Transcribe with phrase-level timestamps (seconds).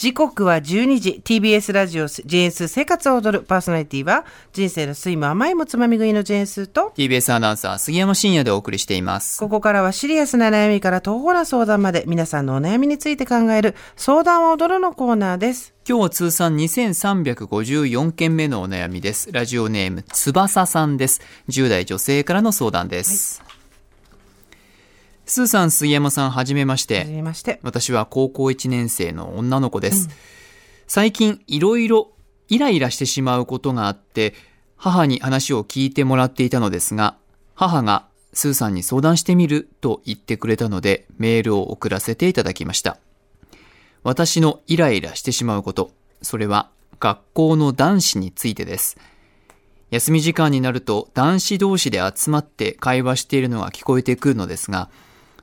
[0.00, 1.20] 時刻は12時。
[1.22, 3.44] TBS ラジオ JS 生活を踊る。
[3.44, 9.38] パーソナリティは人生の酸いも甘いもつまみ食いの JS と TBS アナウンサー杉山真也でお送りしています。
[9.38, 15.74] ここからはシリアスな悩みから東方な相談まで皆さんのお悩みについて考える相談を踊るのコーナーです。
[15.86, 19.30] 今日は通算2354件目のお悩みです。
[19.32, 21.20] ラジオネーム翼さんです。
[21.50, 23.49] 10代女性からの相談です、はい
[25.30, 26.98] スーさん、杉山さん、はじめまして。
[26.98, 30.08] はじめまして私は高校1年生の女の子です。
[30.88, 32.10] 最近、いろいろ
[32.48, 34.34] イライラしてしまうことがあって、
[34.74, 37.16] 母に話を聞いてもらっていたのですが、
[37.54, 42.98] 母がスーさんに相談してみると言ってくれたので、メールを送らせていただきました。
[44.02, 48.98] 私のイライラしてしまうこと、それは学校の男子についてです。
[49.90, 54.90] 休み時間になると男子同士で集まって会話しているのが聞こえてくるのですが、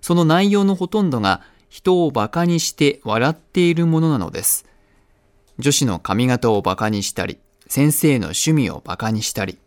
[0.01, 4.65] その内容のほとんどが人を馬鹿にして笑っているものなのです。
[5.59, 9.57] 女子の髪型を馬鹿にしたり、先生の趣味を馬鹿にしたり、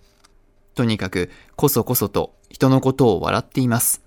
[0.74, 4.02] とにかくこそこそと人のことを笑っています。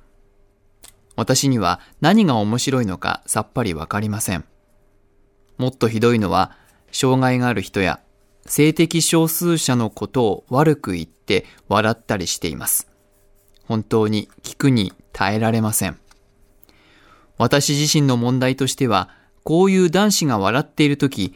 [1.16, 4.46] 私には何が面白いのかさっぱりわかりません。
[5.58, 6.58] もっとひどいのは、
[6.92, 8.00] 障害がある人や
[8.46, 12.90] 性的少数者のことを悪く言って笑ったりしています。
[13.66, 15.98] 本当に聞くに耐えられません。
[17.44, 19.10] 私自身の問題としては、
[19.44, 21.36] こういう男子が笑っているとき、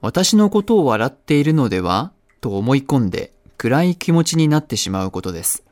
[0.00, 5.62] 私のことを笑っているのではと思い込んで暗い気持ちになってしまうことです。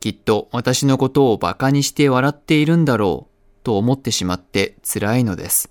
[0.00, 5.70] きっと私のことを馬鹿にして笑っているんだろうと思ってしまって辛いのです。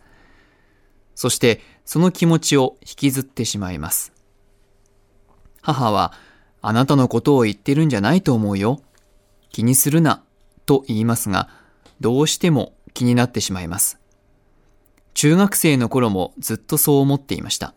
[1.13, 4.13] そしてその気持ちを引きずってしまいます。
[5.61, 6.13] 母は、
[6.61, 8.81] あなたのことを言ってるんじゃないと思うよ。
[9.51, 10.23] 気にするな、
[10.65, 11.49] と言いますが、
[11.99, 13.99] どうしても気になってしまいます。
[15.13, 17.73] 中学生の頃もずっとそう思っていました。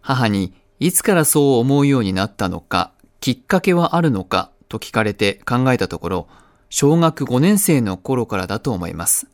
[0.00, 6.28] 母に、いつからそう思うようになったのか、きっかけはあるのか、と聞かれて考えたところ、
[6.70, 9.26] 小学5年生の頃からだと思います。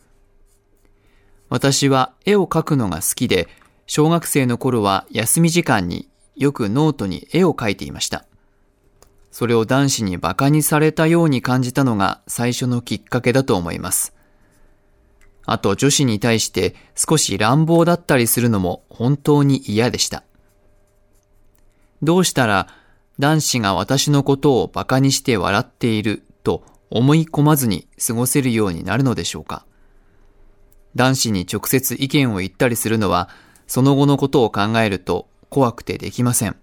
[1.48, 3.48] 私は絵を描くのが好きで、
[3.86, 8.24] 小学生の頃は休み時間によくノートに絵を描いていました。
[9.30, 14.14] それを男子に馬鹿にされたように感じたのが最初のきっかけだと思います。
[15.46, 20.24] あと女子に対して少し乱暴だったりするのも本当に嫌でした。
[22.02, 22.68] どうしたら
[23.18, 29.64] 男子が私のことを馬鹿にして笑っていると思い込まずに過ごせるようになるのでしょうか。
[30.94, 33.28] 男子に直接意見を言ったりするのは
[33.66, 36.56] その後のことを考えると怖くてできません。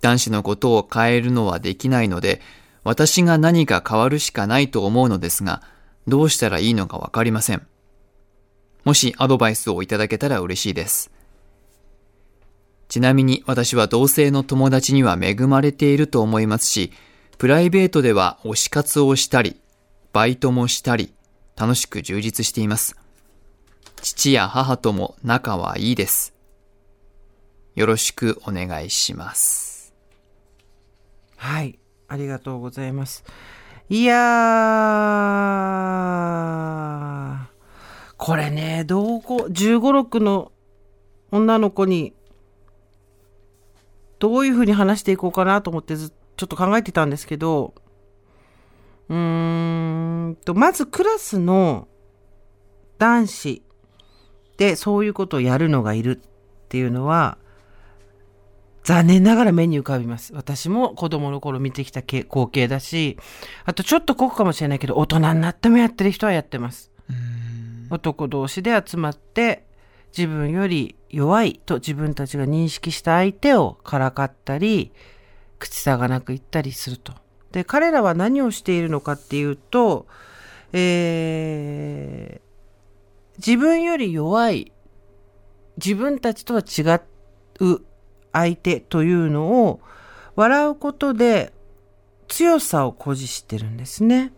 [0.00, 2.40] 男子のことを変えるのはできないので、
[2.84, 5.62] 私が何か変わるしかないと思うのですが、
[6.08, 7.66] どうしたらいいのかわかりません。
[8.84, 11.12] もしアドバイスをいただけたら嬉しいです。
[12.88, 16.92] ちなみに私は同性の友達には恵まれていると思いますし、
[17.36, 19.60] プライベートでは推し活をしたり、
[20.12, 21.12] バイトもしたり、
[21.56, 22.96] 楽しく充実しています。
[24.00, 26.34] 父や母とも仲はいいです。
[27.74, 29.68] よろしくお願いします。
[31.38, 33.24] はいありがとうございます
[33.90, 37.48] いやー。
[38.18, 40.52] これねどこ1 5 6の
[41.30, 42.12] 女の子に
[44.18, 47.72] どういうふうに話していこうかなと思ってずちょっと考えてたんですけど
[49.08, 49.16] うー
[50.28, 51.88] んとまずクラスの
[52.98, 53.62] 男子
[54.58, 56.28] でそういうことをやるのがいるっ
[56.68, 57.38] ていうのは
[58.88, 60.32] 残念ながら目に浮かびます。
[60.32, 63.18] 私も子供の頃見てきたけ光景だし、
[63.66, 66.90] あとちょっと酷かもしれないけど、大人になってもやってる人はやってます。
[67.90, 69.66] 男同士で集まって、
[70.16, 74.90] 自分より弱いと自分たちが認識した相手をからかったり、
[75.58, 77.12] 口差がなく言ったりすると。
[77.52, 80.06] で、彼らは何をしているのかっていうと、
[80.72, 82.48] えー
[83.36, 84.72] 自分より弱い、
[85.76, 86.98] 自分たちとは違
[87.60, 87.82] う
[88.32, 89.80] 相手というのを
[90.36, 91.52] 笑うことで
[92.28, 94.32] 強さを誇示してるんですね。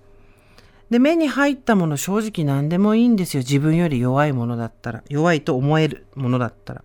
[0.90, 3.42] で、目に入ったもの正直何でもいいんですよ。
[3.42, 5.04] 自分より弱いものだったら。
[5.08, 6.84] 弱いと思えるものだったら。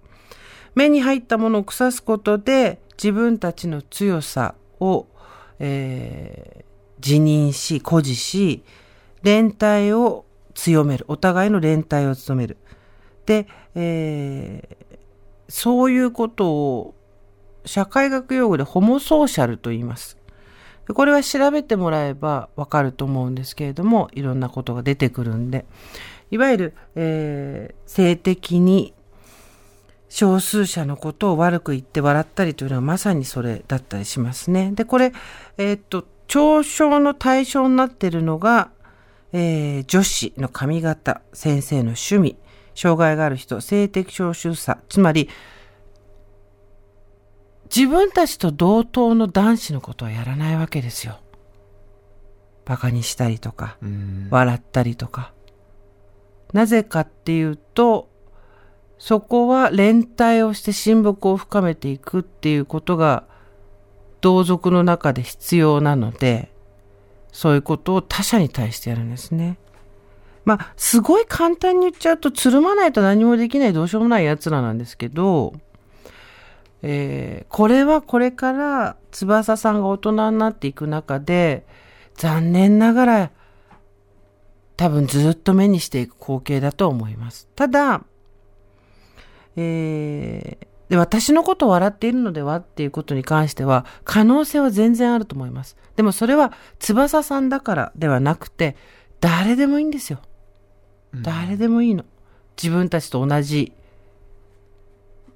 [0.76, 5.08] 目に入ったものを腐すことで自分たちの強さを、
[5.60, 6.66] えー
[7.04, 8.64] 自認し、誇示し、
[9.22, 11.06] 連帯を強める。
[11.08, 12.58] お互いの連帯を務める。
[13.26, 14.95] で、えー
[15.48, 16.96] そういうことを
[17.66, 20.18] 社会学用語でホモソーシャルと言います。
[20.94, 25.66] これは調べてもらえばわかると思うんですけれども、いろんなことが出てくるんで。
[26.32, 28.94] いわゆる、えー、性的に
[30.10, 34.72] 少数者のことを悪く言って笑ったりというのはまさにそれだったりしますね。
[34.74, 35.12] で、これ、
[35.58, 38.70] えー、っと、嘲笑の対象になっているのが、
[39.34, 42.38] えー、女子の髪型、先生の趣味、
[42.76, 45.30] 障害がある人、性的少数者、つまり、
[47.76, 51.20] 自分たちと同等の男子のことはやらないわけですよ。
[52.66, 53.78] 馬鹿にしたりとか、
[54.30, 55.34] 笑ったりとか。
[56.54, 58.10] なぜかっていうと、
[58.98, 63.26] そこは連帯をして親睦を深めていくっていうことが
[64.22, 66.52] 同族の中で必要なので、
[67.32, 69.58] そういうことを他者に対してやるんですね。
[70.46, 75.54] まあ、すごい簡単に言っちゃうと、つるまないと何もできないどうしようもない奴らなんですけど、
[76.84, 81.66] えー、これはこれから翼さんが大人になっていく中で、
[82.16, 83.32] 残念ながら
[84.78, 87.50] 多分ずっと目にしていく光景だと思います。
[87.56, 88.04] ただ、
[89.56, 95.78] えー、で、私のことを笑っているのではっていうことに関しては、可能性は全然あると思います。
[95.96, 98.76] でもそれは翼さんだからではなくて、
[99.22, 100.20] 誰でもいいんですよ。
[101.22, 102.06] 誰でもいいの。
[102.62, 103.74] 自分たちと同じ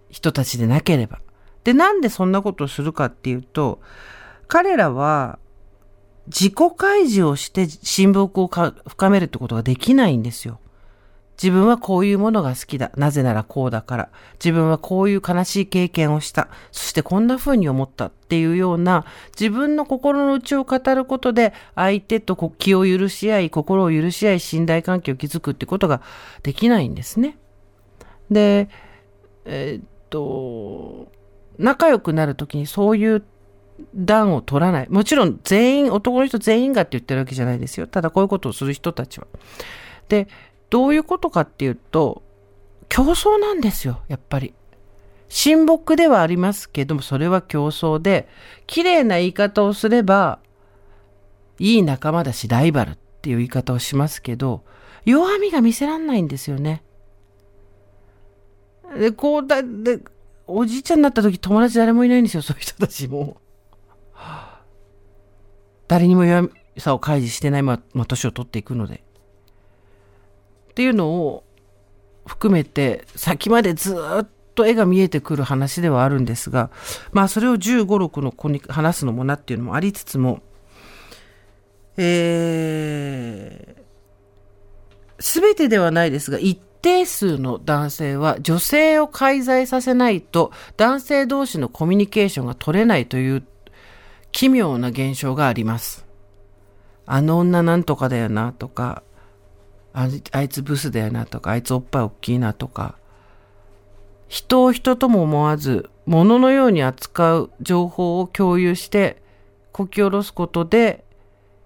[0.09, 1.19] 人たちでなければ。
[1.63, 3.79] で、なんでそんなことをするかっていうと、
[4.47, 5.39] 彼らは
[6.27, 10.59] 自己開示をして親睦を深めるってことができないんですよ。
[11.41, 12.91] 自分はこういうものが好きだ。
[12.97, 14.09] なぜならこうだから。
[14.33, 16.49] 自分はこういう悲しい経験をした。
[16.73, 19.05] そしてこんな風に思ったっていうような
[19.39, 26.01] 自分の心の内を語ることで相手と気を許し合い、心を許し合い、信頼関係を築くってことが
[26.43, 27.37] できないんですね。
[28.29, 28.67] で、
[29.45, 31.09] えー、っと、
[31.57, 33.23] 仲良くなるときにそういう
[33.95, 34.89] 段を取らない。
[34.89, 37.87] もちろん全員、男の人全員がって言ってるわけじゃないですよ。
[37.87, 39.27] ただこういうことをする人たちは。
[40.09, 40.27] で、
[40.69, 42.21] どういうことかっていうと、
[42.89, 44.53] 競争なんですよ、やっぱり。
[45.29, 48.27] 親睦ではありますけども、それは競争で、
[48.65, 50.39] 綺麗な言い方をすれば、
[51.59, 54.63] いい仲間だし、ライバルっていう言い方をしますけど、
[55.05, 56.83] 弱みが見せらんないんですよね。
[58.97, 59.99] で、こうだ、で、
[60.47, 63.37] おじいちゃんになった時友達誰もいないんですよ、そういう人たちも。
[65.87, 69.03] 誰にも弱みさを開示してないまま年を取っていくので。
[70.79, 71.43] っていうのを
[72.25, 76.71] 含めて先までずっと絵が見えてくる話ではあるんですが
[77.11, 80.41] まあそれを15、6の子に話すのもなっていうのもありつつも
[81.97, 93.43] えー、全てではないですが一定数の男性は女性を介在させないと男性同士のコミュニケーションが取れないという
[94.31, 96.05] 奇妙な現象があります。
[97.05, 99.03] あの女なんとかだよなとか、
[99.99, 102.95] ああいつブスだよなとか、あいつおっぱい大きいなとか、
[104.29, 109.21] 人を人とも思わず、物のように扱う情報を共有して、
[109.73, 111.03] こき下ろすことで、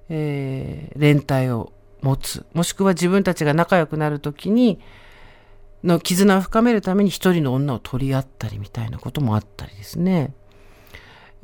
[0.10, 1.72] えー、連帯を
[2.02, 2.46] 持つ。
[2.54, 4.80] もしくは自分たちが仲良くなるときに、
[5.84, 10.34] の絆を深めるために一人の女を取り合ったりみたいなこともあったりですね。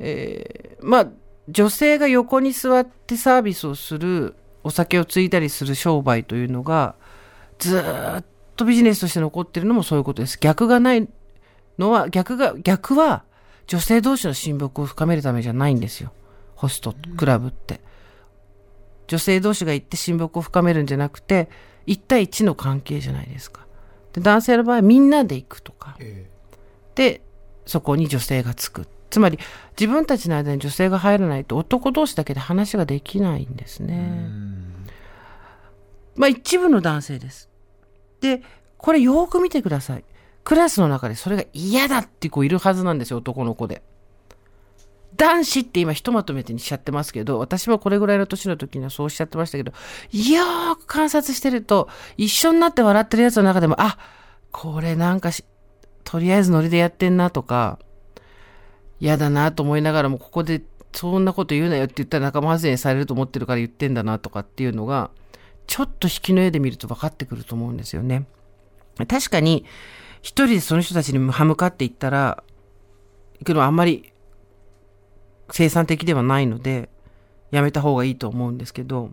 [0.00, 1.08] えー、まあ、
[1.48, 6.94] 女性が横に座ってサービスをするお酒をついたりする商売というのが
[7.58, 8.24] ずっ
[8.56, 10.38] とビジネスとして残ってるのもそういうことです。
[10.40, 11.08] 逆がない
[11.78, 13.24] のは、逆が、逆は
[13.66, 16.12] 女性同士の親睦を深めるためじゃないんですよ。
[16.54, 17.80] ホストクラブって。
[19.06, 21.48] 女性同士が行って親睦を深めるんじゃなくて、
[21.86, 23.66] 1対1の関係じゃないですか。
[24.12, 25.96] で男性の場合はみんなで行くとか。
[26.94, 27.22] で、
[27.66, 28.86] そこに女性がつく。
[29.10, 29.38] つまり
[29.78, 34.28] 自分たちの間に女性が入らないと男同士だけで話ができないんですね。
[36.16, 37.48] まあ一部の男性です。
[38.20, 38.42] で、
[38.78, 40.04] これよく見てください。
[40.44, 43.82] クラスの中でそれが嫌だって子いるはずなんですよ、男の子で。
[45.16, 49.72] 男子って今ひとまとめてにしちゃってますけど、私もこれぐらいの年の時にはそうおっしゃってましたけど、
[50.12, 53.98] よーく観察してると、一緒になって笑ってるやつの中でも、あ、
[54.52, 55.44] これなんかし、
[56.04, 57.78] とりあえずノリでやってんなとか、
[59.00, 65.10] 嫌だなと思いながらも、ここでそんなこと言うなよって言ったら仲間外れにされると思ってるから言ってんだなとかっていうのが、
[65.66, 68.26] ちょっと引きの絵で見ると分かってくると思うんですよね。
[69.08, 69.64] 確かに、
[70.20, 72.42] 一人でその人たちに歯向かっていったら、
[73.38, 74.12] 行くのはあんまり
[75.50, 76.90] 生産的ではないので、
[77.50, 79.10] やめた方がいいと思うんですけど、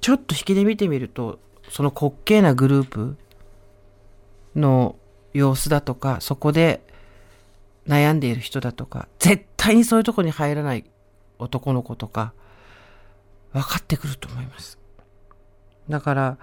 [0.00, 1.38] ちょっと引きで見てみると、
[1.70, 3.16] その滑稽なグループ
[4.56, 4.96] の
[5.32, 6.82] 様子だとか、そこで
[7.86, 10.84] 悩んでいる人だとか、絶対にそういうとこに入らない
[11.38, 12.32] 男の子とか、
[13.52, 14.78] 分かってくると思います。
[15.88, 16.38] だから、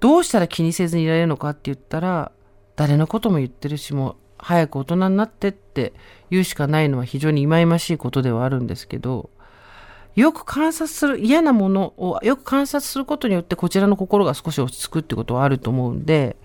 [0.00, 2.32] どうしたら気にせずにいられるのかって言ったら、
[2.76, 5.92] 誰のことも言ってるし、もう早く大人になってって
[6.30, 9.30] 言うしかないのは非常に忌々しいことではあるんですけど、
[10.16, 16.36] よく観察する、嫌なものをよく観察することによってこちらの心が少し落ち着くってことはあると思うんで、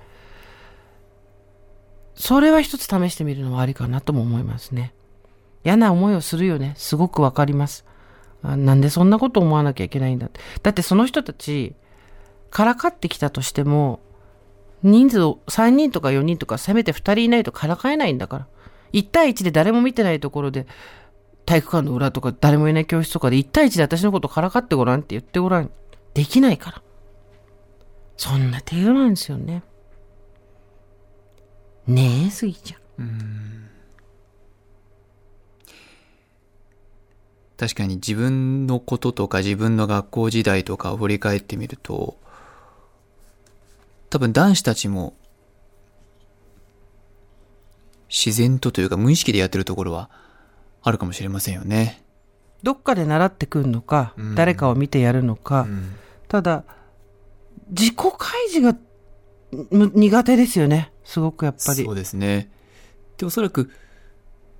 [2.15, 4.93] それは一つ試してみるのはありかなとも思いますね。
[5.63, 6.74] 嫌な思いをするよね。
[6.77, 7.86] すごくわかります。
[8.43, 10.39] なんでそんなこと思わなきゃいけないんだって。
[10.62, 11.75] だってその人たち、
[12.51, 14.00] からかってきたとしても、
[14.84, 18.48] 人数を3人とか4人とかせめて2人いないとからかえないんだから。
[18.93, 20.67] 1対1で誰も見てないところで、
[21.45, 25.72] 体育館の裏とか誰もいない教室とかで1対1で私のことからかってごらんって言ってごらん。
[26.13, 26.81] できないから。
[28.15, 29.63] そんな程度なんですよね。
[31.88, 33.70] ねえ、スギちゃん。
[37.58, 42.18] 確かに自分のこととか自分の学校時代とかを振り返ってみると、
[44.10, 45.13] 多分男子たちも
[48.10, 50.10] 自然とというか無意識でやってるところは
[50.82, 52.04] あるかもしれませんよね。
[52.63, 55.96] どっかで習ってくるのか、うん誰かを見てやるのか、うん
[56.27, 56.63] ただ、
[57.70, 58.85] 自己開示がむ
[59.52, 60.92] 苦手ですよね。
[61.04, 61.96] すごくやっぱりそう。
[61.96, 62.50] ですね。
[63.18, 63.72] で、おそらく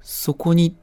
[0.02, 0.78] そこに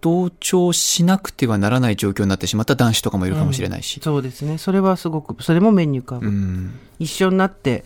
[0.00, 4.00] 同調しなくてはならない状況になってしまった男子とかもいるかもしれないし。
[4.02, 4.58] そうですね。
[4.58, 6.26] それはすごく、それも目に浮かぶ。
[6.26, 7.84] うん一緒になって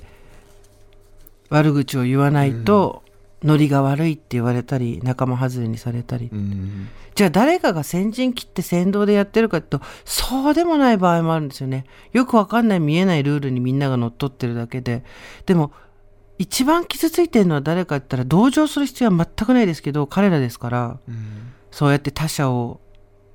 [1.51, 3.02] 悪口を言わないと、
[3.45, 6.31] ノリが悪いって言われたり、仲間外れにされたり。
[6.33, 11.85] うんじゃあ誰かが先陣切って先導でやってるかと、そうでもない場合もあるんですよね。
[12.13, 15.05] よくわかんない見えないルールにみんなが乗っ取ってるだけで。
[15.45, 15.73] でも、
[16.39, 22.81] 一番傷ついてるのは誰かって言ったら同情する必要は全くないですけど、彼らですから、うんそうやって他者を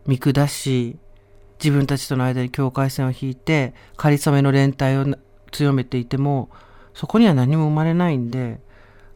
[0.06, 0.98] 見下し、
[1.60, 5.18] 自分たちとの間に境界線を引いて、仮初めの連帯をな
[5.52, 6.50] 強めていても、
[6.94, 8.60] そこには何も生まれないんで、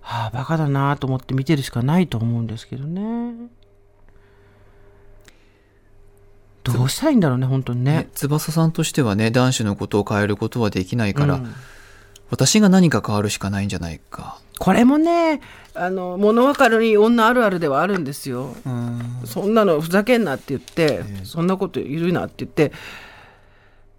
[0.01, 3.33] はあ、バカだなと思って見てるしかないと思うんですけどね。
[6.63, 8.09] どうしたらいいんだろうね、本当にねね。
[8.13, 11.53] 翼さんとしてはね、男子のことを変えることはできないから、うん
[12.31, 14.39] 私が何か変わるしかないんじゃないか。
[14.57, 15.41] これもね、
[15.73, 18.55] あの、物分かるに女あるあるではあるんですよ。
[18.65, 22.71] うんそんなのふざけんなって言って、ええそんなこと言うなって言って、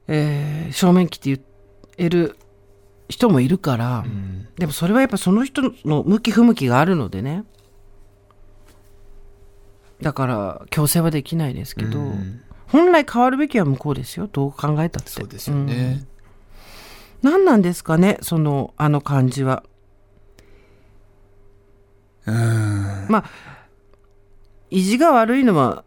[0.08, 1.44] えー正面切って
[1.98, 2.36] 言える
[3.12, 7.44] 人もいるから、うんでもそれはやっぱその人の向き不向きがあるのでね。
[10.02, 14.30] だから強制はできないですけど、うん本来変わるべきは向こうですよ。
[14.32, 15.10] どう考えたって。
[15.10, 16.06] そうですよね。
[17.20, 19.62] 何なんですかね、その、あの感じは。
[22.24, 23.06] うん。
[23.10, 23.24] まあ、
[24.70, 25.84] 意地が悪いのは、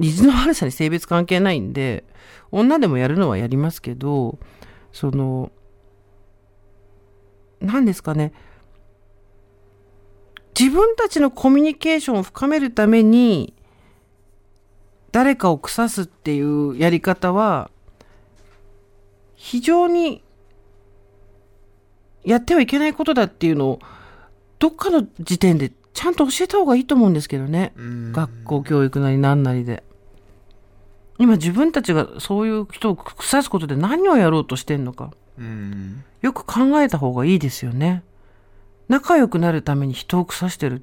[0.00, 2.04] 意地の悪さに性別関係ないんで、
[2.50, 4.38] 女でもやるのはやりますけど、
[4.90, 5.52] その、
[7.62, 8.32] 何ですかね、
[10.58, 13.54] 自分たちのコミュニケーションを深めるために、
[15.10, 17.70] 誰かを腐すっていうやり方は、
[19.34, 20.22] 非常に
[22.24, 23.80] やってはいけないことだっていうのを、
[24.58, 27.72] どっかの時点でちゃんと教えた方がいいと思うんですけどね。
[27.76, 29.82] うん学校教育なりなんなりで。
[31.18, 35.12] 今自分たちがそういう人を腐すことで何をやろうとしてんのか。
[35.38, 36.04] うん。
[36.20, 38.02] よく考えた方がいいですよね。
[38.88, 40.82] 仲良くなるために人を腐してる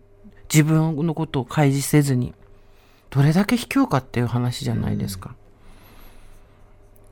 [0.51, 2.34] 自分のことを開示せずに。
[3.10, 5.36] どれだけ卑怯かっていう話じゃないですか。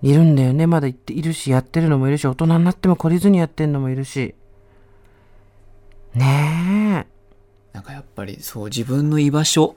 [0.01, 0.36] いるん。
[0.36, 0.67] だよね。
[0.67, 3.72] まだいるし、やってるのもいるし、大人になっても懲りずにやってん。
[3.74, 4.36] のもいるし。
[6.13, 7.06] ね
[7.74, 7.74] え。
[7.74, 7.84] なん。
[7.84, 9.75] かやっぱりそう自分の居場所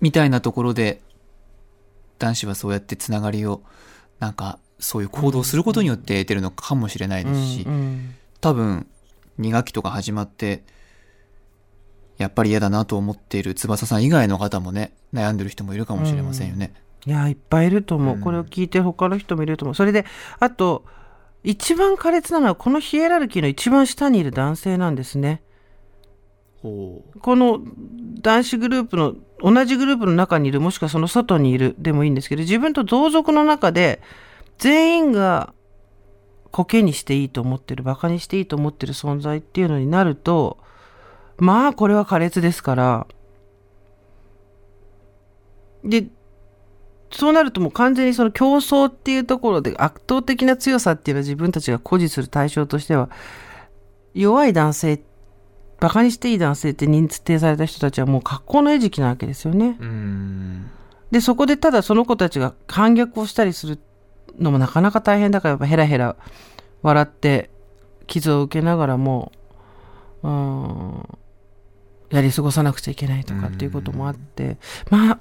[0.00, 1.00] みたいなところで
[2.18, 3.62] 男子はそうやってつながりを
[4.18, 4.34] なん。
[4.34, 8.86] かそういう行動をすることによって得てるのかもしれないですし、うんうん多分
[9.40, 10.62] 2学期とか始まって
[12.18, 16.72] やっぱり嫌だなと思っている翼さん以外の方もね悩んでる人もいるかもしれませんよね。
[17.06, 18.16] いや、いっぱいいると思う。
[18.16, 19.74] うんこれを聞いてる他の人もいると思う。
[19.74, 20.04] それで、
[20.40, 20.84] あと、
[21.44, 25.42] 一番苛烈なのは、このヒエラルキーの一番下にいる男性なんですね。
[26.62, 27.60] ほこの
[28.20, 34.02] 男子グループの、同じグループの中にいる、もしくはその外にいるでもいいんですけど、自分と同族の中で、
[34.58, 35.52] 全員が
[36.50, 40.58] コケにしていいと思ってる、バカにしていいと思ってる存在っていうのになると、
[41.38, 43.06] まあ、これは苛烈ですから、
[45.84, 46.06] で、
[47.10, 53.10] そうなるともう完全にその競争っていうところで圧倒的な強さっていうのは自分たちが誇示する対象としては、
[54.14, 55.02] 弱い男性、
[55.78, 59.76] バカにしていい男性って認定された人たちはもう格好の餌食なわけですよね。
[61.10, 63.78] で、そこでただその子たちが反逆をしたりする
[64.38, 66.16] のもなかなか大変だからやっぱヘラヘラ
[66.82, 67.50] 笑って
[68.06, 69.32] 傷を受けながらも、
[70.22, 71.18] うん、
[72.10, 74.58] やり過ごさなくちゃいけないとかっていうこともあって、
[74.90, 75.18] まあ、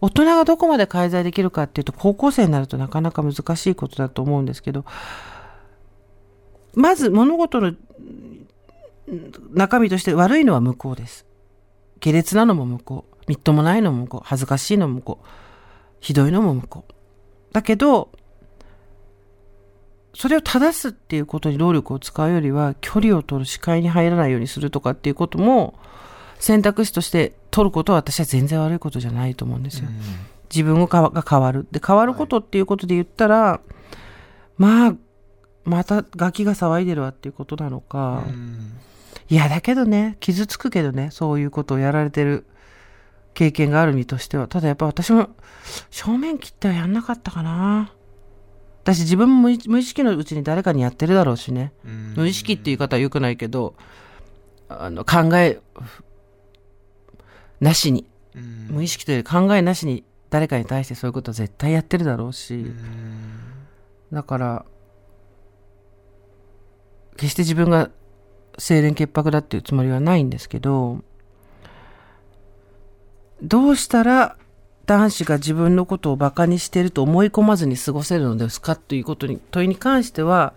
[0.00, 4.84] 大人がどこまで介在できるかっていうと、高校生になるとなかなか難しいことだと思うんですけど、
[6.74, 8.46] まず物事のうん
[9.52, 11.26] 中身として悪いのは向こうです。
[12.00, 13.16] 下劣なのも向こう。
[13.28, 14.20] みっともないのも向こう。
[14.24, 15.26] 恥ずかしいのも向こう。
[16.00, 16.92] ひどいのも向こう。
[17.52, 18.10] だけど、
[20.16, 25.78] それを正すっていうことに労力を使うよりは、距離を取る、視界に入らないようにするとかっていうことも、
[26.38, 29.88] 選択肢として取ることは私は全然悪いことじゃないと思うんですよ。
[30.50, 31.66] 自分がが変わる。
[31.70, 33.60] で、変わることっていうことで言ったら、
[34.56, 34.94] まあ、
[35.64, 38.24] またガキが騒いでるわっていうことなのか、
[39.28, 42.46] いや、だけどね、傷つくけどね、そういうことをやられてる
[43.34, 44.48] 経験がある身としては。
[44.48, 45.28] ただやっぱ私も
[45.90, 47.92] 正面切ってはやんなかったかな。
[48.86, 51.72] 私自分も無意識のうちに誰かにやってるだろうしね。
[52.14, 53.74] 無意識っていう言い方は良くないけど、
[54.68, 55.58] あの、考え、
[57.58, 58.06] なしに、
[58.70, 62.64] 無意識という考えなしに誰かに対してそういうことは絶対やってるだろうし、
[64.12, 64.64] だから、
[67.16, 67.90] 決して自分が
[68.56, 71.02] 清廉潔白だっていうつもりはないんですけど、
[73.42, 74.36] どうしたら
[74.86, 80.54] 男子が自分のことを馬鹿にしていると思い込まずに過ごせるのですかということに、問いに関しては、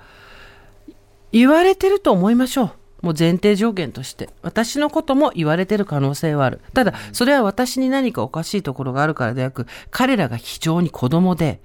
[1.31, 2.71] 言われてると思いましょう。
[3.01, 4.29] もう前提条件として。
[4.41, 6.59] 私のことも言われてる可能性はある。
[6.73, 11.61] ただ、それは私に何かおかしいところがあるからではなく、彼らが非常に子供で、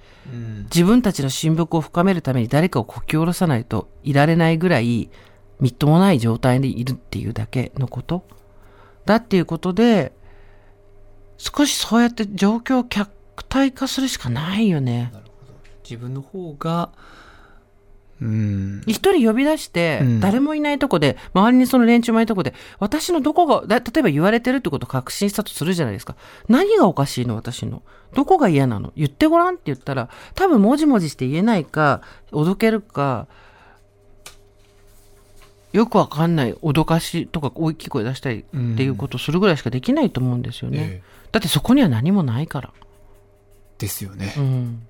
[0.74, 5.10] 自分たちの親睦を深めるために誰かをこき下ろさないといられないぐらい、
[5.60, 8.24] みっともない状態でいるっていうだけのこと。
[9.04, 10.12] だっていうことで、
[11.44, 13.10] 少しそうやって状況を客
[13.50, 15.12] 体化するしかないよね。
[15.82, 16.90] 自分の方が、
[18.22, 18.82] うん。
[18.86, 26.16] 一人呼び出してうん、誰もいないとこで、周りにその連中もいないとこで、私のどこが、だ例えば言われてるってことを確信したとするじゃないですか。
[26.48, 27.82] 何がおかしいの私の。
[28.14, 28.92] どこが嫌なの？
[28.96, 32.00] 言ってごらんって言ったら、多分もじもじして言えないか、
[32.32, 33.26] おどけるか、
[35.72, 40.78] よくわかんない脅かしとか大きい声出したりっていうことをするぐらいしかできないと思うんですよね。
[40.78, 42.72] ええだってそこには何もないから。
[43.78, 44.34] ですよね。
[44.38, 44.86] うん。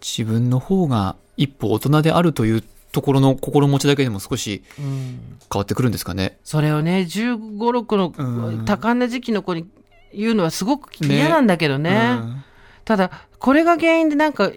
[0.00, 5.38] 自分の方が一歩大人であるというところの心持ちだけでも少しうん。
[5.52, 6.38] 変わってくるんですかね。
[6.44, 9.66] それをね、15、6うんの多感な時期の子に
[10.14, 12.18] 言うのはすごく嫌なんだけどね。
[12.20, 12.44] うん
[12.84, 14.50] ただ、これが原因でなんか、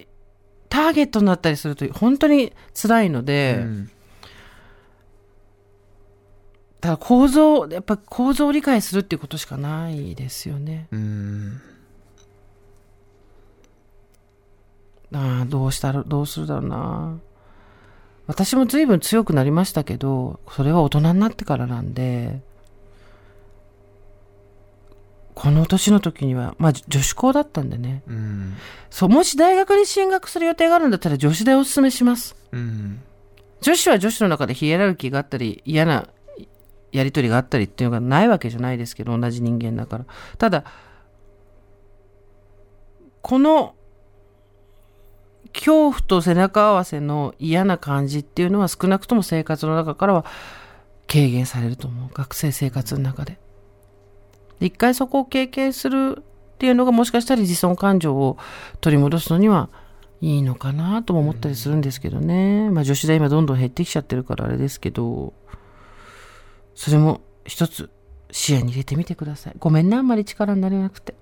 [0.70, 3.92] ターゲットになったりすると本当に辛いので、うん
[6.82, 10.88] ただ構造、やっぱ構造を理解するっていうことしかないですよね。
[10.92, 11.62] うん
[15.14, 17.20] ああ、どうしたら、どうするだろうな。
[18.28, 22.42] 私も随分強くなりましたけど、それは大人になってからなんで、
[25.36, 28.04] この年の時には、まあ女子校だったんでね。
[28.08, 28.56] うん
[28.90, 32.36] そう、もし大学に進学する予定があるんだったら女子大をお勧めします。
[32.52, 33.02] うん
[33.62, 36.08] 女子は女子の中でヒエラルキーがあったり、嫌な
[36.92, 40.06] やりとりがあったりっていうのがないわけじゃないですけど、同じ人間だから。
[40.38, 40.64] ただ、
[43.22, 43.76] この
[45.54, 50.26] 恐怖と背中合わせの嫌な感じっていうのは少なくとも生活の中からは
[51.08, 52.10] 軽減されると思う。
[52.14, 53.38] 学生生活の中で。
[54.60, 56.24] で一回そこを経験するっ
[56.58, 58.38] ていうのがもしかしたら自尊感情を
[58.80, 59.70] 取り戻すのには
[60.22, 62.70] いいのかなとも思ったりするんですけどね。
[62.70, 65.34] まあ女子大今どんどん減ってきちゃってるからあれですけど、
[66.76, 67.90] それも一つ
[68.32, 69.56] 視野に入れてみてください。
[69.60, 71.16] ごめんね、あんまり力になれなくて。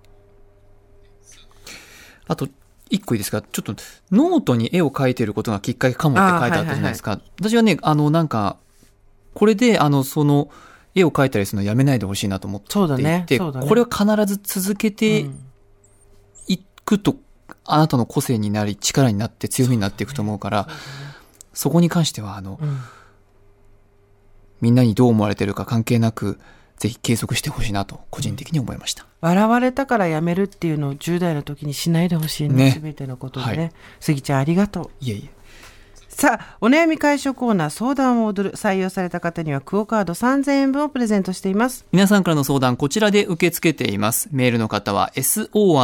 [2.28, 2.48] あと、
[2.90, 3.42] 一個いいですか？
[3.42, 3.76] ちょっと、
[4.12, 7.20] ノートに絵を描いてることがきっかけかもって書いてあったじゃないですか。
[7.40, 8.58] 私はね、あの、なんか、
[9.34, 10.50] これで、あの、その、
[10.96, 15.40] 絵を描いたりするのやめないでほしいなと思っていて、そうだねねこれは必ず続けてうん
[16.48, 17.16] いくと、
[17.64, 20.68] あなたの個性になり、力になって強みになっていくと思うから、
[21.54, 22.80] そこに関しては、あの、うん
[24.62, 26.40] みんなにどう思われてるか関係なく、
[26.78, 29.06] ぜひ継続してほしいなと、個人的に思いました。
[29.22, 32.66] 笑われたからやめるっていうのを10代の時にしないでほしいね。
[32.66, 33.58] ねすべてのことでね。
[33.58, 35.06] はい杉ちゃんありがとう。
[35.06, 35.39] いえいえ。
[36.20, 41.86] さあ、お悩み解消コーナー相談を踊る採用された方にはクオカード3000円分をプレゼントしています。
[41.94, 44.28] 皆さんからの相談、こちらで受け付けています。
[44.34, 45.80] メールの方は so.tbs.co.jp。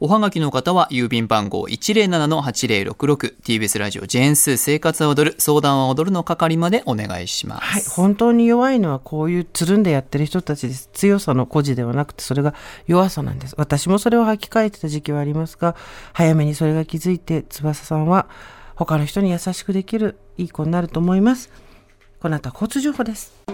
[0.00, 7.64] おはがきの方は郵便番号 107-8066TBS ラジオジェーンスー生活は踊る相談は踊るの係までお願いします。
[7.64, 7.82] はい。
[7.88, 10.90] 本当に弱いのはこういうつるんでやってる人たちです。
[10.92, 12.52] 強さの孤児ではなくて、それが
[12.86, 13.54] 弱さなんです。
[13.56, 15.74] 私もそれを吐き替えてた時期はありますが、
[16.12, 18.28] 早めにそれが気づいいて翼さんは
[18.76, 21.50] 他の人に優しくできるいい子になると思います。
[22.20, 23.53] この後は交通情報です。